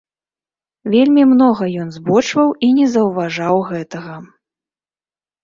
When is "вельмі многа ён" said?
0.93-1.91